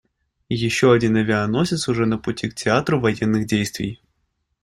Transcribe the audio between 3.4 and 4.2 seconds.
действий.